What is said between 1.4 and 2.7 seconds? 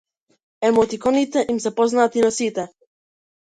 им се познати на сите.